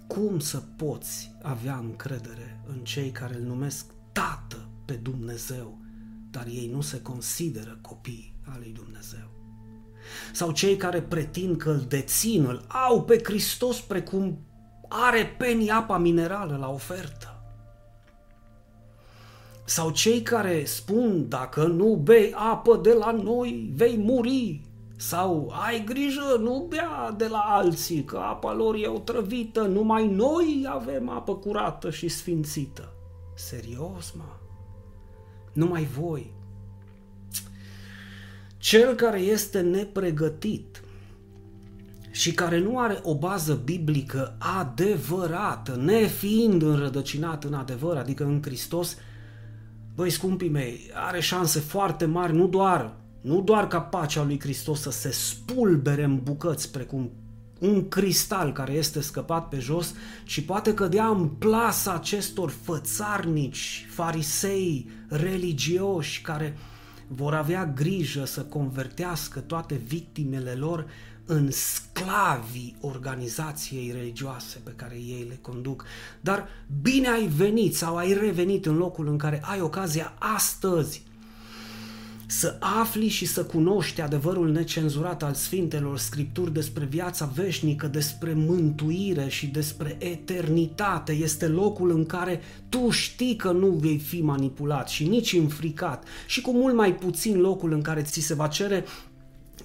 Cum 0.06 0.38
să 0.38 0.62
poți 0.76 1.30
avea 1.42 1.76
încredere 1.76 2.60
în 2.66 2.78
cei 2.78 3.10
care 3.10 3.36
îl 3.36 3.42
numesc 3.42 3.84
Tată 4.12 4.68
pe 4.84 4.92
Dumnezeu, 4.92 5.78
dar 6.36 6.46
ei 6.46 6.70
nu 6.72 6.80
se 6.80 7.02
consideră 7.02 7.78
copii 7.80 8.34
al 8.44 8.56
lui 8.58 8.72
Dumnezeu? 8.82 9.30
Sau 10.32 10.50
cei 10.50 10.76
care 10.76 11.02
pretind 11.02 11.56
că 11.56 11.70
îl 11.70 11.84
dețin, 11.88 12.44
îl 12.44 12.64
au 12.68 13.04
pe 13.04 13.20
Hristos 13.22 13.80
precum 13.80 14.38
are 14.88 15.34
penii 15.38 15.70
apa 15.70 15.98
minerală 15.98 16.56
la 16.56 16.68
ofertă? 16.68 17.40
Sau 19.64 19.90
cei 19.90 20.22
care 20.22 20.64
spun, 20.64 21.28
dacă 21.28 21.66
nu 21.66 21.94
bei 21.94 22.32
apă 22.34 22.76
de 22.76 22.92
la 22.92 23.10
noi, 23.10 23.70
vei 23.74 23.96
muri. 23.96 24.60
Sau 24.96 25.52
ai 25.66 25.84
grijă, 25.84 26.36
nu 26.40 26.66
bea 26.68 27.14
de 27.16 27.26
la 27.26 27.38
alții, 27.38 28.04
că 28.04 28.16
apa 28.16 28.52
lor 28.52 28.74
e 28.74 28.86
otrăvită, 28.86 29.62
numai 29.62 30.06
noi 30.08 30.66
avem 30.68 31.08
apă 31.08 31.36
curată 31.36 31.90
și 31.90 32.08
sfințită. 32.08 32.92
Serios, 33.34 34.12
mă? 34.16 34.45
Numai 35.56 35.84
voi. 35.84 36.32
Cel 38.56 38.94
care 38.94 39.18
este 39.18 39.60
nepregătit 39.60 40.82
și 42.10 42.32
care 42.32 42.58
nu 42.58 42.78
are 42.78 43.00
o 43.02 43.14
bază 43.14 43.54
biblică 43.64 44.36
adevărată, 44.58 45.76
nefiind 45.76 46.62
înrădăcinat 46.62 47.44
în 47.44 47.54
adevăr, 47.54 47.96
adică 47.96 48.24
în 48.24 48.42
Hristos, 48.42 48.96
băi, 49.94 50.10
scumpii 50.10 50.48
mei, 50.48 50.90
are 50.94 51.20
șanse 51.20 51.60
foarte 51.60 52.04
mari, 52.04 52.34
nu 52.34 52.48
doar, 52.48 52.96
nu 53.20 53.42
doar 53.42 53.68
ca 53.68 53.80
pacea 53.80 54.24
lui 54.24 54.40
Hristos 54.40 54.80
să 54.80 54.90
se 54.90 55.10
spulbere 55.10 56.04
în 56.04 56.20
bucăți, 56.22 56.70
precum 56.70 57.10
un 57.58 57.88
cristal 57.88 58.52
care 58.52 58.72
este 58.72 59.00
scăpat 59.00 59.48
pe 59.48 59.58
jos, 59.58 59.94
ci 60.24 60.40
poate 60.40 60.74
cădea 60.74 61.06
în 61.06 61.28
plasa 61.28 61.94
acestor 61.94 62.50
fățarnici, 62.62 63.86
farisei, 63.90 64.90
religioși, 65.08 66.22
care 66.22 66.56
vor 67.08 67.34
avea 67.34 67.66
grijă 67.66 68.24
să 68.24 68.40
convertească 68.42 69.40
toate 69.40 69.74
victimele 69.74 70.52
lor 70.52 70.86
în 71.24 71.50
sclavii 71.50 72.76
organizației 72.80 73.92
religioase 73.92 74.60
pe 74.64 74.72
care 74.76 74.94
ei 74.94 75.26
le 75.28 75.38
conduc. 75.40 75.84
Dar 76.20 76.48
bine 76.82 77.08
ai 77.08 77.26
venit 77.26 77.76
sau 77.76 77.96
ai 77.96 78.12
revenit 78.12 78.66
în 78.66 78.76
locul 78.76 79.08
în 79.08 79.18
care 79.18 79.40
ai 79.44 79.60
ocazia 79.60 80.14
astăzi 80.18 81.02
să 82.26 82.56
afli 82.60 83.08
și 83.08 83.26
să 83.26 83.44
cunoști 83.44 84.00
adevărul 84.00 84.50
necenzurat 84.50 85.22
al 85.22 85.34
Sfintelor 85.34 85.98
Scripturi 85.98 86.52
despre 86.52 86.84
viața 86.84 87.30
veșnică, 87.34 87.86
despre 87.86 88.32
mântuire 88.36 89.28
și 89.28 89.46
despre 89.46 89.96
eternitate. 89.98 91.12
Este 91.12 91.46
locul 91.46 91.90
în 91.90 92.06
care 92.06 92.40
tu 92.68 92.90
știi 92.90 93.36
că 93.36 93.50
nu 93.50 93.66
vei 93.66 93.98
fi 93.98 94.20
manipulat 94.20 94.88
și 94.88 95.08
nici 95.08 95.32
înfricat 95.32 96.04
și 96.26 96.40
cu 96.40 96.52
mult 96.52 96.74
mai 96.74 96.94
puțin 96.94 97.40
locul 97.40 97.72
în 97.72 97.82
care 97.82 98.02
ți 98.02 98.20
se 98.20 98.34
va 98.34 98.46
cere 98.46 98.84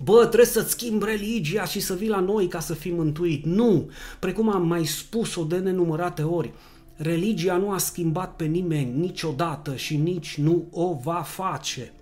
Bă, 0.03 0.25
trebuie 0.25 0.45
să-ți 0.45 0.71
schimbi 0.71 1.05
religia 1.05 1.65
și 1.65 1.79
să 1.79 1.93
vii 1.93 2.07
la 2.07 2.19
noi 2.19 2.47
ca 2.47 2.59
să 2.59 2.73
fii 2.73 2.91
mântuit. 2.91 3.45
Nu! 3.45 3.89
Precum 4.19 4.49
am 4.49 4.67
mai 4.67 4.85
spus-o 4.85 5.43
de 5.43 5.57
nenumărate 5.57 6.21
ori, 6.21 6.53
religia 6.95 7.57
nu 7.57 7.71
a 7.71 7.77
schimbat 7.77 8.35
pe 8.35 8.45
nimeni 8.45 8.99
niciodată 8.99 9.75
și 9.75 9.97
nici 9.97 10.37
nu 10.37 10.65
o 10.71 10.93
va 11.03 11.21
face. 11.21 11.93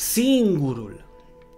Singurul 0.00 1.04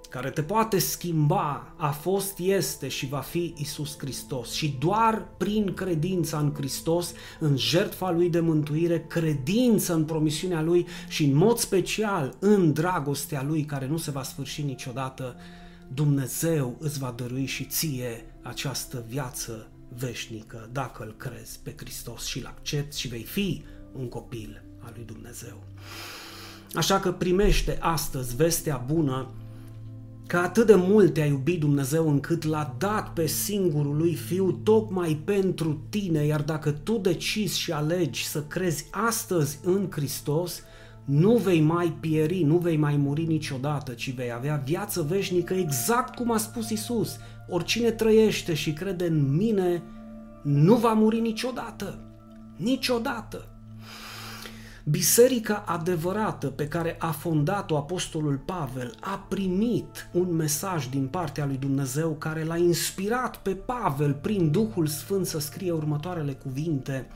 care 0.08 0.30
te 0.30 0.42
poate 0.42 0.78
schimba 0.78 1.75
a 1.76 1.90
fost, 1.90 2.38
este 2.38 2.88
și 2.88 3.06
va 3.06 3.20
fi 3.20 3.54
Isus 3.56 3.99
Hristos. 3.99 4.52
Și 4.52 4.76
doar 4.78 5.28
prin 5.37 5.75
credința 5.75 6.38
în 6.38 6.54
Hristos, 6.54 7.12
în 7.40 7.56
jertfa 7.56 8.11
Lui 8.11 8.30
de 8.30 8.40
mântuire, 8.40 9.04
credință 9.08 9.94
în 9.94 10.04
promisiunea 10.04 10.62
Lui 10.62 10.87
și 11.08 11.25
în 11.25 11.34
mod 11.34 11.58
special 11.58 12.37
în 12.38 12.72
dragostea 12.72 13.42
Lui 13.42 13.64
care 13.64 13.87
nu 13.87 13.96
se 13.96 14.11
va 14.11 14.22
sfârși 14.22 14.62
niciodată, 14.62 15.37
Dumnezeu 15.94 16.76
îți 16.78 16.99
va 16.99 17.14
dărui 17.16 17.46
și 17.46 17.64
ție 17.64 18.25
această 18.42 19.04
viață 19.08 19.68
veșnică 19.99 20.68
dacă 20.72 21.02
îl 21.02 21.14
crezi 21.16 21.58
pe 21.62 21.75
Hristos 21.76 22.25
și 22.25 22.38
îl 22.38 22.46
accepti 22.46 22.99
și 22.99 23.08
vei 23.08 23.25
fi 23.25 23.62
un 23.92 24.08
copil 24.08 24.62
al 24.80 24.92
lui 24.96 25.04
Dumnezeu. 25.04 25.62
Așa 26.75 27.00
că 27.00 27.12
primește 27.12 27.79
astăzi 27.81 28.37
vestea 28.37 28.85
bună 28.87 29.31
că 30.26 30.38
atât 30.38 30.67
de 30.67 30.75
mult 30.75 31.14
te-a 31.14 31.26
iubit 31.26 31.61
Dumnezeu 31.61 32.09
încât 32.11 32.45
l-a 32.45 32.75
dat 32.79 33.12
pe 33.12 33.26
singurul 33.26 33.97
lui 33.97 34.14
Fiu 34.14 34.52
tocmai 34.52 35.23
pentru 35.25 35.81
tine, 35.88 36.25
iar 36.25 36.43
dacă 36.43 36.71
tu 36.71 36.99
decizi 36.99 37.59
și 37.59 37.73
alegi 37.73 38.26
să 38.26 38.43
crezi 38.43 38.87
astăzi 38.91 39.59
în 39.64 39.88
Hristos, 39.91 40.62
nu 41.05 41.37
vei 41.37 41.61
mai 41.61 41.97
pieri, 42.00 42.43
nu 42.43 42.57
vei 42.57 42.76
mai 42.76 42.97
muri 42.97 43.25
niciodată, 43.25 43.93
ci 43.93 44.14
vei 44.14 44.33
avea 44.33 44.62
viață 44.64 45.02
veșnică 45.02 45.55
exact 45.55 46.14
cum 46.14 46.33
a 46.33 46.37
spus 46.37 46.71
Isus. 46.71 47.17
Oricine 47.49 47.91
trăiește 47.91 48.55
și 48.55 48.73
crede 48.73 49.07
în 49.07 49.37
mine 49.37 49.83
nu 50.43 50.75
va 50.75 50.93
muri 50.93 51.21
niciodată. 51.21 51.99
Niciodată. 52.57 53.51
Biserica 54.84 55.62
adevărată 55.66 56.46
pe 56.46 56.68
care 56.68 56.96
a 56.98 57.10
fondat-o 57.10 57.76
Apostolul 57.76 58.36
Pavel 58.44 58.94
a 59.00 59.26
primit 59.28 60.08
un 60.12 60.34
mesaj 60.34 60.86
din 60.86 61.06
partea 61.06 61.46
lui 61.46 61.56
Dumnezeu 61.56 62.10
care 62.10 62.44
l-a 62.44 62.56
inspirat 62.56 63.36
pe 63.36 63.54
Pavel 63.54 64.14
prin 64.14 64.50
Duhul 64.50 64.86
Sfânt 64.86 65.26
să 65.26 65.40
scrie 65.40 65.72
următoarele 65.72 66.32
cuvinte. 66.32 67.06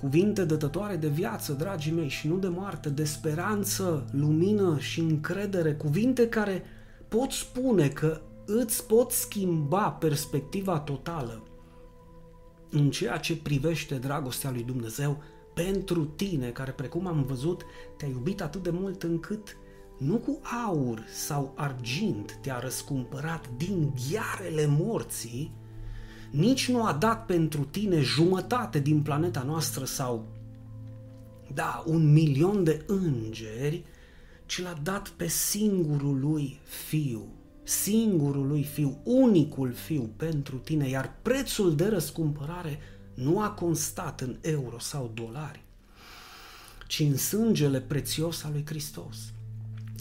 Cuvinte 0.00 0.44
dătătoare 0.44 0.96
de 0.96 1.08
viață, 1.08 1.52
dragii 1.52 1.92
mei, 1.92 2.08
și 2.08 2.28
nu 2.28 2.36
de 2.36 2.48
moarte, 2.48 2.88
de 2.88 3.04
speranță, 3.04 4.04
lumină 4.10 4.78
și 4.78 5.00
încredere, 5.00 5.74
cuvinte 5.74 6.28
care 6.28 6.62
pot 7.08 7.30
spune 7.30 7.88
că 7.88 8.20
îți 8.46 8.86
pot 8.86 9.10
schimba 9.10 9.88
perspectiva 9.88 10.78
totală 10.78 11.42
în 12.70 12.90
ceea 12.90 13.16
ce 13.16 13.36
privește 13.36 13.94
dragostea 13.94 14.50
lui 14.50 14.62
Dumnezeu 14.62 15.22
pentru 15.54 16.04
tine, 16.04 16.48
care, 16.48 16.70
precum 16.70 17.06
am 17.06 17.22
văzut, 17.22 17.64
te-a 17.96 18.08
iubit 18.08 18.40
atât 18.40 18.62
de 18.62 18.70
mult 18.70 19.02
încât 19.02 19.56
nu 19.98 20.16
cu 20.16 20.40
aur 20.66 21.04
sau 21.08 21.52
argint 21.56 22.38
te-a 22.40 22.58
răscumpărat 22.58 23.50
din 23.56 23.92
ghiarele 24.08 24.66
morții, 24.66 25.52
nici 26.30 26.70
nu 26.70 26.84
a 26.84 26.92
dat 26.92 27.26
pentru 27.26 27.64
tine 27.64 28.00
jumătate 28.00 28.78
din 28.78 29.02
planeta 29.02 29.42
noastră 29.42 29.84
sau, 29.84 30.26
da, 31.54 31.84
un 31.86 32.12
milion 32.12 32.64
de 32.64 32.84
îngeri, 32.86 33.84
ci 34.46 34.62
l-a 34.62 34.78
dat 34.82 35.08
pe 35.08 35.28
singurul 35.28 36.20
lui 36.20 36.60
fiu, 36.64 37.26
singurul 37.62 38.46
lui 38.46 38.62
fiu, 38.62 38.98
unicul 39.04 39.72
fiu 39.72 40.10
pentru 40.16 40.56
tine, 40.56 40.88
iar 40.88 41.14
prețul 41.22 41.74
de 41.74 41.88
răscumpărare 41.88 42.78
nu 43.14 43.40
a 43.40 43.50
constat 43.50 44.20
în 44.20 44.36
euro 44.40 44.78
sau 44.78 45.10
dolari, 45.14 45.62
ci 46.86 47.00
în 47.00 47.16
sângele 47.16 47.80
prețios 47.80 48.44
al 48.44 48.50
lui 48.52 48.64
Hristos. 48.66 49.16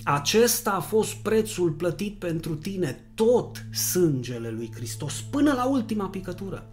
Acesta 0.03 0.71
a 0.71 0.79
fost 0.79 1.13
prețul 1.13 1.71
plătit 1.71 2.19
pentru 2.19 2.55
tine, 2.55 3.11
tot 3.15 3.65
sângele 3.71 4.49
lui 4.49 4.71
Hristos, 4.75 5.21
până 5.21 5.53
la 5.53 5.65
ultima 5.65 6.09
picătură. 6.09 6.67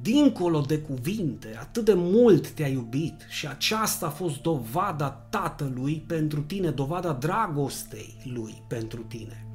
Dincolo 0.00 0.60
de 0.60 0.78
cuvinte, 0.78 1.56
atât 1.60 1.84
de 1.84 1.94
mult 1.94 2.48
te-a 2.48 2.68
iubit 2.68 3.26
și 3.28 3.46
aceasta 3.46 4.06
a 4.06 4.10
fost 4.10 4.40
dovada 4.40 5.08
Tatălui 5.08 6.04
pentru 6.06 6.40
tine, 6.40 6.70
dovada 6.70 7.12
dragostei 7.12 8.14
Lui 8.24 8.62
pentru 8.68 9.00
tine. 9.02 9.46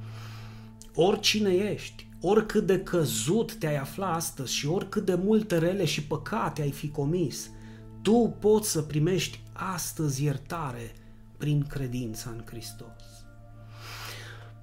Oricine 0.94 1.54
ești, 1.54 2.07
oricât 2.22 2.66
de 2.66 2.80
căzut 2.80 3.54
te-ai 3.54 3.78
afla 3.78 4.14
astăzi 4.14 4.54
și 4.54 4.68
oricât 4.68 5.06
de 5.06 5.16
multe 5.16 5.58
rele 5.58 5.86
și 5.86 6.04
păcate 6.04 6.62
ai 6.62 6.72
fi 6.72 6.90
comis, 6.90 7.50
tu 8.02 8.36
poți 8.40 8.72
să 8.72 8.82
primești 8.82 9.44
astăzi 9.54 10.24
iertare 10.24 10.96
prin 11.38 11.64
credința 11.64 12.30
în 12.30 12.44
Hristos. 12.46 13.04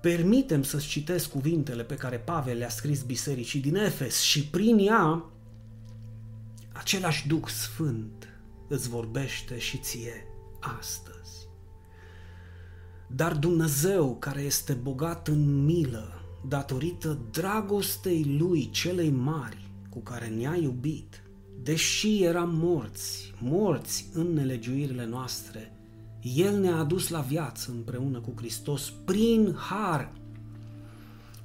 Permitem 0.01 0.63
să-ți 0.63 0.87
citesc 0.87 1.31
cuvintele 1.31 1.83
pe 1.83 1.95
care 1.95 2.19
Pavel 2.19 2.59
le-a 2.59 2.69
scris 2.69 3.03
bisericii 3.03 3.61
din 3.61 3.77
Efes 3.77 4.21
și 4.21 4.47
prin 4.47 4.79
ea 4.79 5.25
același 6.73 7.27
Duh 7.29 7.47
Sfânt 7.47 8.29
îți 8.69 8.89
vorbește 8.89 9.59
și 9.59 9.79
ție 9.79 10.27
astăzi. 10.61 11.49
Dar 13.07 13.37
Dumnezeu, 13.37 14.17
care 14.17 14.41
este 14.41 14.73
bogat 14.73 15.29
în 15.29 15.65
milă, 15.65 16.24
datorită 16.49 17.19
dragostei 17.31 18.37
lui 18.39 18.71
celei 18.71 19.11
mari 19.11 19.71
cu 19.89 19.99
care 19.99 20.27
ne-a 20.27 20.57
iubit, 20.57 21.23
deși 21.63 22.23
eram 22.23 22.51
morți, 22.55 23.35
morți 23.41 24.09
în 24.13 24.33
nelegiuirile 24.33 25.07
noastre, 25.07 25.73
El 26.37 26.61
ne-a 26.61 26.77
adus 26.77 27.09
la 27.09 27.21
viață 27.21 27.71
împreună 27.71 28.19
cu 28.19 28.33
Hristos 28.37 28.93
prin 29.05 29.55
har. 29.57 30.13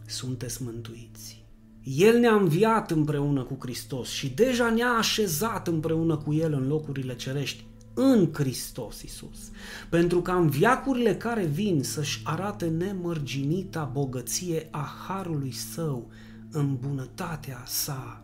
Sunteți 0.05 0.63
mântuiți. 0.63 1.43
El 1.83 2.19
ne-a 2.19 2.33
înviat 2.35 2.91
împreună 2.91 3.43
cu 3.43 3.57
Hristos 3.59 4.09
și 4.09 4.29
deja 4.29 4.69
ne-a 4.69 4.91
așezat 4.91 5.67
împreună 5.67 6.17
cu 6.17 6.33
El 6.33 6.53
în 6.53 6.67
locurile 6.67 7.15
cerești 7.15 7.63
în 7.93 8.29
Hristos 8.33 9.01
Isus, 9.01 9.51
pentru 9.89 10.21
ca 10.21 10.35
în 10.35 10.49
viacurile 10.49 11.15
care 11.15 11.45
vin 11.45 11.83
să-și 11.83 12.21
arate 12.23 12.67
nemărginita 12.67 13.83
bogăție 13.83 14.67
a 14.71 14.89
Harului 15.07 15.51
Său 15.51 16.11
în 16.51 16.75
bunătatea 16.75 17.63
sa 17.65 18.23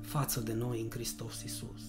față 0.00 0.40
de 0.40 0.52
noi 0.52 0.80
în 0.80 0.90
Hristos 0.90 1.42
Isus. 1.42 1.82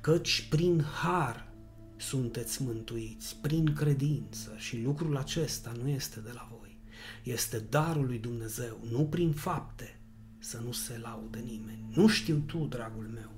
Căci 0.00 0.46
prin 0.50 0.82
Har 0.82 1.52
sunteți 1.96 2.62
mântuiți, 2.62 3.36
prin 3.40 3.74
credință 3.74 4.54
și 4.56 4.82
lucrul 4.82 5.16
acesta 5.16 5.72
nu 5.82 5.88
este 5.88 6.20
de 6.20 6.30
la 6.34 6.48
voi. 6.50 6.78
Este 7.22 7.58
darul 7.58 8.06
lui 8.06 8.18
Dumnezeu, 8.18 8.78
nu 8.90 9.04
prin 9.04 9.32
fapte, 9.32 10.00
să 10.38 10.60
nu 10.64 10.72
se 10.72 10.98
laude 11.02 11.38
nimeni. 11.38 11.84
Nu 11.94 12.06
știu 12.06 12.36
tu, 12.46 12.58
dragul 12.58 13.10
meu, 13.14 13.30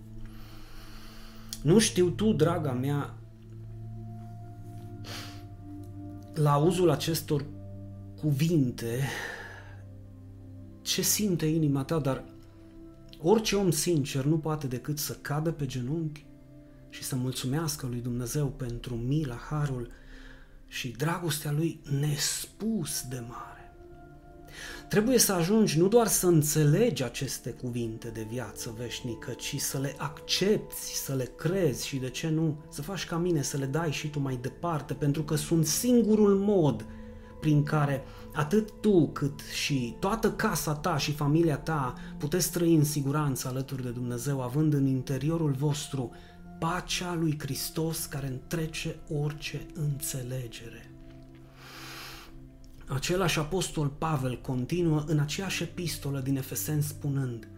nu 1.63 1.79
știu 1.79 2.11
tu, 2.11 2.33
draga 2.33 2.73
mea, 2.73 3.15
la 6.35 6.53
auzul 6.53 6.91
acestor 6.91 7.45
cuvinte, 8.21 9.09
ce 10.83 11.03
simte 11.03 11.47
inima 11.47 11.85
ta, 11.85 11.99
dar 11.99 12.25
orice 13.23 13.57
om 13.57 13.71
sincer 13.71 14.25
nu 14.25 14.39
poate 14.39 14.67
decât 14.67 14.99
să 14.99 15.13
cadă 15.13 15.53
pe 15.53 15.67
genunchi 15.67 16.27
și 16.91 17.03
să 17.03 17.17
mulțumească 17.17 17.87
lui 17.87 18.01
Dumnezeu 18.01 18.47
pentru 18.47 18.95
mila, 18.95 19.37
harul 19.37 19.91
și 20.67 20.89
dragostea 20.89 21.53
lui 21.53 21.81
nespus 22.01 23.03
de 23.09 23.23
mare. 23.29 23.58
Trebuie 24.89 25.19
să 25.19 25.33
ajungi 25.33 25.79
nu 25.79 25.89
doar 25.89 26.07
să 26.07 26.27
înțelegi 26.27 27.05
aceste 27.05 27.51
cuvinte 27.51 28.09
de 28.09 28.27
viață 28.31 28.75
veșnică, 28.79 29.31
ci 29.33 29.57
să 29.59 29.79
le 29.79 29.95
accepti, 29.99 30.95
să 30.95 31.15
le 31.15 31.31
crezi 31.37 31.87
și 31.87 31.97
de 31.97 32.11
ce 32.11 32.29
nu, 32.29 32.57
să 32.69 32.83
faci 32.83 33.07
ca 33.07 33.17
mine, 33.17 33.43
să 33.43 33.57
le 33.57 33.67
dai 33.67 33.91
și 33.91 34.09
tu 34.09 34.21
mai 34.21 34.39
departe, 34.41 34.95
pentru 34.95 35.23
că 35.23 35.35
sunt 35.35 35.67
singurul 35.67 36.37
mod 36.37 36.87
prin 37.41 37.63
care 37.63 38.05
atât 38.33 38.71
tu 38.81 39.09
cât 39.09 39.41
și 39.41 39.97
toată 39.99 40.33
casa 40.33 40.75
ta 40.75 40.97
și 40.97 41.13
familia 41.13 41.57
ta 41.57 41.95
puteți 42.19 42.53
trăi 42.53 42.75
în 42.75 42.85
siguranță 42.85 43.49
alături 43.49 43.83
de 43.83 43.91
Dumnezeu, 43.91 44.43
având 44.43 44.75
în 44.75 44.87
interiorul 44.87 45.53
vostru 45.53 46.11
pacea 46.59 47.15
lui 47.15 47.39
Hristos 47.39 48.05
care 48.05 48.27
întrece 48.27 48.97
orice 49.09 49.67
înțelegere. 49.75 50.88
Același 52.89 53.39
apostol 53.39 53.87
Pavel 53.87 54.41
continuă 54.41 55.05
în 55.07 55.19
aceeași 55.19 55.63
epistolă 55.63 56.21
din 56.21 56.37
Efeseni 56.37 56.83
spunând 56.83 57.49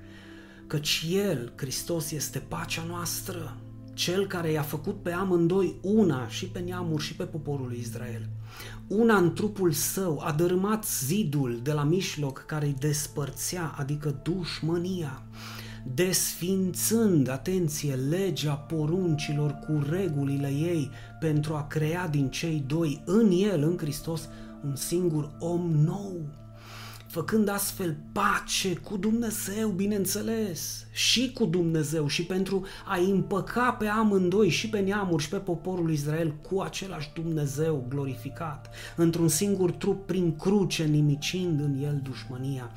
căci 0.71 1.07
El, 1.11 1.53
Hristos, 1.57 2.11
este 2.11 2.39
pacea 2.39 2.85
noastră, 2.89 3.57
Cel 3.95 4.27
care 4.27 4.51
i-a 4.51 4.63
făcut 4.63 5.03
pe 5.03 5.13
amândoi 5.13 5.75
una 5.83 6.29
și 6.29 6.47
pe 6.47 6.59
neamuri 6.59 7.03
și 7.03 7.15
pe 7.15 7.25
poporul 7.25 7.67
lui 7.67 7.79
Israel. 7.81 8.29
Una 8.87 9.17
în 9.17 9.33
trupul 9.33 9.73
său 9.73 10.21
a 10.25 10.33
dărâmat 10.33 10.87
zidul 10.87 11.61
de 11.63 11.73
la 11.73 11.83
mijloc 11.83 12.45
care 12.47 12.67
îi 12.67 12.77
despărțea, 12.79 13.75
adică 13.77 14.21
dușmânia, 14.23 15.23
desfințând, 15.95 17.29
atenție, 17.29 17.95
legea 17.95 18.55
poruncilor 18.55 19.51
cu 19.53 19.85
regulile 19.91 20.49
ei 20.49 20.91
pentru 21.21 21.55
a 21.55 21.67
crea 21.67 22.09
din 22.09 22.31
cei 22.31 22.65
doi 22.67 23.03
în 23.05 23.31
el, 23.31 23.63
în 23.63 23.79
Hristos, 23.79 24.29
un 24.65 24.77
singur 24.77 25.31
om 25.39 25.71
nou, 25.71 26.17
făcând 27.07 27.49
astfel 27.49 27.97
pace 28.13 28.75
cu 28.75 28.97
Dumnezeu, 28.97 29.69
bineînțeles, 29.69 30.87
și 30.93 31.33
cu 31.33 31.45
Dumnezeu 31.45 32.07
și 32.07 32.25
pentru 32.25 32.67
a 32.87 32.97
împăca 32.97 33.73
pe 33.73 33.87
amândoi, 33.87 34.49
și 34.49 34.69
pe 34.69 34.79
neamuri 34.79 35.23
și 35.23 35.29
pe 35.29 35.37
poporul 35.37 35.91
Israel, 35.91 36.35
cu 36.49 36.61
același 36.61 37.11
Dumnezeu 37.15 37.87
glorificat, 37.89 38.71
într-un 38.97 39.29
singur 39.29 39.71
trup 39.71 40.07
prin 40.07 40.37
cruce, 40.37 40.85
nimicind 40.85 41.61
în 41.61 41.83
el 41.83 42.01
dușmănia. 42.03 42.71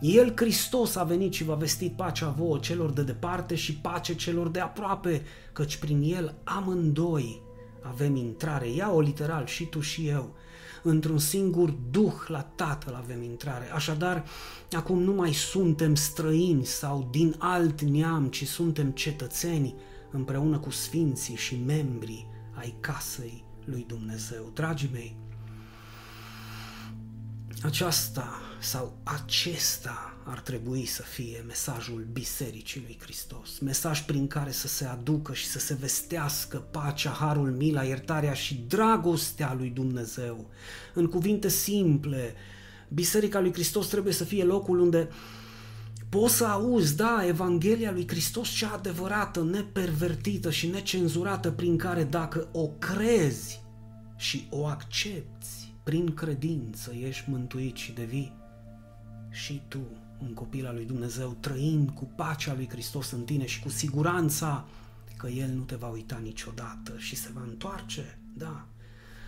El, 0.00 0.32
Hristos, 0.36 0.96
a 0.96 1.04
venit 1.04 1.32
și 1.32 1.44
va 1.44 1.54
vesti 1.54 1.90
pacea 1.90 2.28
vouă 2.28 2.58
celor 2.58 2.90
de 2.90 3.02
departe 3.02 3.54
și 3.54 3.74
pace 3.74 4.14
celor 4.14 4.48
de 4.48 4.60
aproape, 4.60 5.22
căci 5.52 5.76
prin 5.76 6.02
El 6.02 6.34
amândoi 6.44 7.42
avem 7.80 8.16
intrare. 8.16 8.68
Ia-o 8.70 9.00
literal 9.00 9.46
și 9.46 9.64
tu 9.64 9.80
și 9.80 10.08
eu 10.08 10.34
într-un 10.86 11.18
singur 11.18 11.70
duh 11.90 12.14
la 12.26 12.40
Tatăl 12.40 12.94
avem 12.94 13.22
intrare. 13.22 13.72
Așadar, 13.72 14.24
acum 14.72 15.02
nu 15.02 15.12
mai 15.12 15.32
suntem 15.32 15.94
străini 15.94 16.64
sau 16.64 17.08
din 17.10 17.34
alt 17.38 17.80
neam, 17.80 18.26
ci 18.26 18.46
suntem 18.46 18.90
cetățeni 18.90 19.74
împreună 20.10 20.58
cu 20.58 20.70
sfinții 20.70 21.36
și 21.36 21.62
membrii 21.66 22.26
ai 22.54 22.74
casei 22.80 23.44
lui 23.64 23.84
Dumnezeu. 23.88 24.50
Dragii 24.54 24.90
mei, 24.92 25.16
aceasta 27.62 28.40
sau 28.60 28.98
acesta 29.02 30.16
ar 30.24 30.40
trebui 30.40 30.84
să 30.84 31.02
fie 31.02 31.44
mesajul 31.46 32.06
Bisericii 32.12 32.80
lui 32.80 32.98
Hristos, 33.00 33.58
mesaj 33.58 34.04
prin 34.04 34.26
care 34.26 34.50
să 34.50 34.68
se 34.68 34.84
aducă 34.84 35.32
și 35.32 35.46
să 35.46 35.58
se 35.58 35.74
vestească 35.74 36.56
pacea, 36.56 37.10
harul, 37.10 37.50
mila, 37.50 37.82
iertarea 37.82 38.32
și 38.32 38.64
dragostea 38.68 39.54
lui 39.58 39.68
Dumnezeu. 39.68 40.50
În 40.94 41.06
cuvinte 41.06 41.48
simple, 41.48 42.34
Biserica 42.88 43.40
lui 43.40 43.52
Hristos 43.52 43.86
trebuie 43.86 44.12
să 44.12 44.24
fie 44.24 44.44
locul 44.44 44.78
unde 44.78 45.08
poți 46.08 46.34
să 46.34 46.44
auzi, 46.44 46.96
da, 46.96 47.26
Evanghelia 47.26 47.92
lui 47.92 48.08
Hristos 48.08 48.48
cea 48.48 48.70
adevărată, 48.70 49.42
nepervertită 49.42 50.50
și 50.50 50.66
necenzurată, 50.66 51.50
prin 51.50 51.76
care 51.76 52.04
dacă 52.04 52.48
o 52.52 52.68
crezi 52.68 53.60
și 54.16 54.46
o 54.50 54.66
accepti, 54.66 55.65
prin 55.86 56.14
credință 56.14 56.92
ești 56.92 57.30
mântuit 57.30 57.76
și 57.76 57.92
devii 57.92 58.32
și 59.30 59.62
tu 59.68 59.78
un 60.18 60.34
copil 60.34 60.66
al 60.66 60.74
lui 60.74 60.84
Dumnezeu, 60.84 61.36
trăind 61.40 61.90
cu 61.90 62.04
pacea 62.04 62.54
lui 62.54 62.68
Hristos 62.68 63.10
în 63.10 63.24
tine 63.24 63.46
și 63.46 63.60
cu 63.60 63.68
siguranța 63.68 64.68
că 65.16 65.28
El 65.28 65.48
nu 65.48 65.62
te 65.62 65.74
va 65.74 65.88
uita 65.88 66.18
niciodată 66.22 66.94
și 66.98 67.16
se 67.16 67.30
va 67.34 67.42
întoarce, 67.42 68.18
da, 68.34 68.66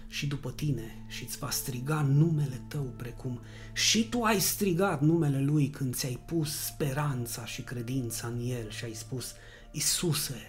și 0.09 0.27
după 0.27 0.51
tine 0.51 1.05
și 1.09 1.25
îți 1.25 1.39
va 1.39 1.51
striga 1.51 2.01
numele 2.01 2.65
tău 2.69 2.85
precum 2.97 3.41
și 3.73 4.09
tu 4.09 4.23
ai 4.23 4.41
strigat 4.41 5.01
numele 5.01 5.41
Lui 5.41 5.69
când 5.69 5.95
ți-ai 5.95 6.23
pus 6.27 6.65
speranța 6.65 7.45
și 7.45 7.63
credința 7.63 8.27
în 8.27 8.41
El 8.41 8.71
și 8.71 8.85
ai 8.85 8.95
spus, 8.95 9.35
Isuse, 9.71 10.41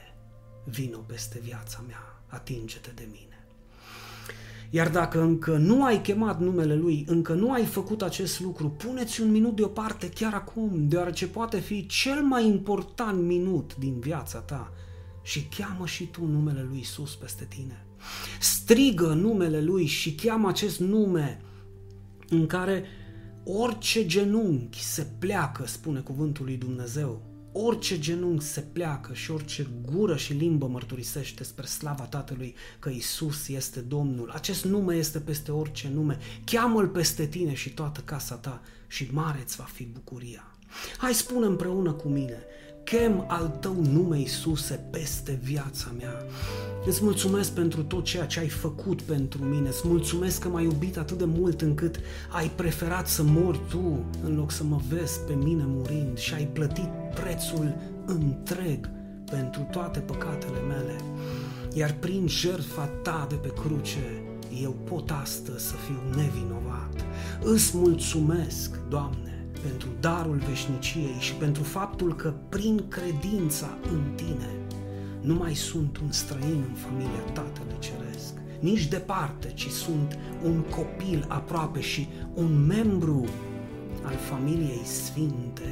vino 0.66 0.98
peste 0.98 1.40
viața 1.40 1.84
mea, 1.88 2.22
atinge-te 2.28 2.92
de 2.96 3.08
mine. 3.12 3.29
Iar 4.70 4.90
dacă 4.90 5.22
încă 5.22 5.58
nu 5.58 5.84
ai 5.84 6.02
chemat 6.02 6.40
numele 6.40 6.76
Lui, 6.76 7.06
încă 7.08 7.34
nu 7.34 7.52
ai 7.52 7.66
făcut 7.66 8.02
acest 8.02 8.40
lucru, 8.40 8.70
puneți 8.70 9.22
un 9.22 9.32
minut 9.32 9.56
deoparte 9.56 10.10
chiar 10.10 10.34
acum, 10.34 10.88
deoarece 10.88 11.28
poate 11.28 11.60
fi 11.60 11.86
cel 11.86 12.22
mai 12.22 12.48
important 12.48 13.22
minut 13.24 13.76
din 13.76 14.00
viața 14.00 14.40
ta 14.40 14.72
și 15.22 15.48
cheamă 15.58 15.86
și 15.86 16.06
tu 16.06 16.26
numele 16.26 16.66
Lui 16.70 16.80
Isus 16.80 17.16
peste 17.16 17.46
tine. 17.50 17.86
Strigă 18.40 19.08
numele 19.08 19.62
Lui 19.62 19.86
și 19.86 20.16
cheamă 20.16 20.48
acest 20.48 20.80
nume 20.80 21.42
în 22.30 22.46
care 22.46 22.84
orice 23.44 24.06
genunchi 24.06 24.84
se 24.84 25.08
pleacă, 25.20 25.68
spune 25.68 26.00
cuvântul 26.00 26.46
lui 26.46 26.58
Dumnezeu, 26.58 27.22
orice 27.62 28.00
genunchi 28.00 28.44
se 28.44 28.62
pleacă 28.62 29.14
și 29.14 29.32
orice 29.32 29.68
gură 29.92 30.16
și 30.16 30.34
limbă 30.34 30.68
mărturisește 30.68 31.44
spre 31.44 31.66
slava 31.66 32.04
Tatălui 32.04 32.56
că 32.80 32.90
Isus 32.90 33.48
este 33.48 33.80
Domnul. 33.80 34.32
Acest 34.34 34.66
nume 34.66 34.96
este 34.96 35.20
peste 35.20 35.52
orice 35.52 35.90
nume. 35.94 36.18
Cheamă-L 36.46 36.88
peste 36.88 37.26
tine 37.26 37.54
și 37.54 37.70
toată 37.70 38.02
casa 38.06 38.36
ta 38.36 38.62
și 38.88 39.10
mare 39.12 39.40
îți 39.44 39.56
va 39.56 39.64
fi 39.64 39.84
bucuria. 39.84 40.44
Hai 40.98 41.14
spune 41.14 41.46
împreună 41.46 41.92
cu 41.92 42.08
mine, 42.08 42.44
chem 42.90 43.26
al 43.28 43.58
tău 43.60 43.76
nume, 43.92 44.20
Iisuse, 44.20 44.80
peste 44.90 45.40
viața 45.44 45.88
mea. 45.98 46.24
Îți 46.86 47.04
mulțumesc 47.04 47.52
pentru 47.52 47.84
tot 47.84 48.04
ceea 48.04 48.26
ce 48.26 48.40
ai 48.40 48.48
făcut 48.48 49.02
pentru 49.02 49.44
mine. 49.44 49.68
Îți 49.68 49.88
mulțumesc 49.88 50.40
că 50.40 50.48
m-ai 50.48 50.64
iubit 50.64 50.98
atât 50.98 51.18
de 51.18 51.26
mult 51.26 51.62
încât 51.62 52.00
ai 52.32 52.52
preferat 52.56 53.08
să 53.08 53.24
mori 53.24 53.60
tu 53.70 54.06
în 54.24 54.36
loc 54.36 54.52
să 54.52 54.64
mă 54.64 54.80
vezi 54.90 55.20
pe 55.20 55.34
mine 55.34 55.64
murind 55.66 56.18
și 56.18 56.34
ai 56.34 56.46
plătit 56.46 56.90
prețul 57.16 57.76
întreg 58.06 58.90
pentru 59.32 59.68
toate 59.72 60.00
păcatele 60.00 60.60
mele. 60.68 60.96
Iar 61.74 61.96
prin 62.00 62.28
jertfa 62.28 62.86
ta 62.86 63.26
de 63.30 63.36
pe 63.36 63.54
cruce, 63.54 64.24
eu 64.62 64.72
pot 64.72 65.10
astăzi 65.22 65.68
să 65.68 65.74
fiu 65.76 66.22
nevinovat. 66.22 67.06
Îți 67.44 67.78
mulțumesc, 67.78 68.80
Doamne, 68.88 69.39
pentru 69.62 69.90
darul 70.00 70.36
veșniciei 70.48 71.16
și 71.20 71.34
pentru 71.34 71.64
faptul 71.64 72.16
că 72.16 72.34
prin 72.50 72.88
credința 72.88 73.78
în 73.92 74.02
tine 74.16 74.50
nu 75.22 75.34
mai 75.34 75.56
sunt 75.56 75.98
un 75.98 76.12
străin 76.12 76.64
în 76.68 76.74
familia 76.74 77.24
Tatălui 77.34 77.80
Ceresc, 77.80 78.34
nici 78.60 78.88
departe, 78.88 79.52
ci 79.54 79.68
sunt 79.68 80.18
un 80.44 80.62
copil 80.62 81.26
aproape 81.28 81.82
și 81.82 82.08
un 82.34 82.66
membru 82.66 83.26
al 84.04 84.16
familiei 84.16 84.84
sfinte 84.84 85.72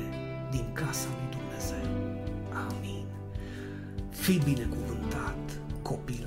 din 0.51 0.65
casa 0.73 1.07
lui 1.07 1.37
Dumnezeu. 1.37 1.87
Amin. 2.69 3.05
Fii 4.09 4.41
binecuvântat, 4.43 5.61
copil 5.81 6.26